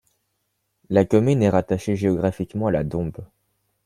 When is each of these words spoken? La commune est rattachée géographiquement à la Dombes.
La 0.89 1.05
commune 1.05 1.43
est 1.43 1.49
rattachée 1.51 1.95
géographiquement 1.95 2.65
à 2.65 2.71
la 2.71 2.83
Dombes. 2.83 3.23